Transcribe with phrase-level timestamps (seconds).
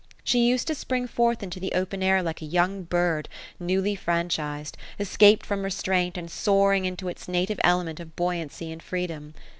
[0.23, 4.29] She used to spring forth into the open air like a young bird newly fran
[4.29, 9.35] ohised, escaped from restraint, and soaring into its native element of buoyancy and freedom.